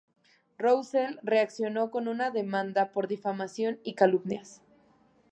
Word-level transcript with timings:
Russell 0.57 1.19
reaccionó 1.21 1.91
con 1.91 2.07
una 2.07 2.31
demanda 2.31 2.91
por 2.91 3.07
difamación 3.07 3.77
y 3.83 3.93
calumnias. 3.93 4.63